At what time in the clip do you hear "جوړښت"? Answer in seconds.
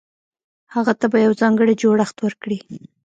1.81-2.17